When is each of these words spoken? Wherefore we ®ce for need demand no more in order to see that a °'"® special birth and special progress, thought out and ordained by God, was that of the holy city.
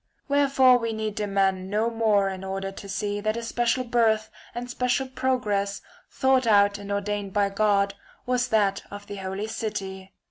Wherefore 0.27 0.79
we 0.79 0.87
®ce 0.87 0.91
for 0.93 0.97
need 0.97 1.13
demand 1.13 1.69
no 1.69 1.91
more 1.91 2.27
in 2.27 2.43
order 2.43 2.71
to 2.71 2.89
see 2.89 3.21
that 3.21 3.37
a 3.37 3.41
°'"® 3.41 3.43
special 3.43 3.83
birth 3.83 4.31
and 4.55 4.67
special 4.67 5.07
progress, 5.07 5.83
thought 6.09 6.47
out 6.47 6.79
and 6.79 6.91
ordained 6.91 7.33
by 7.33 7.49
God, 7.49 7.93
was 8.25 8.47
that 8.47 8.81
of 8.89 9.05
the 9.05 9.17
holy 9.17 9.45
city. 9.45 10.11